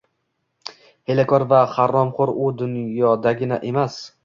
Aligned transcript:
Hiylakor 1.11 1.45
va 1.51 1.59
haromxo'r 1.77 2.33
u 2.47 2.51
dunyodagina 2.65 3.63
emas 3.75 4.03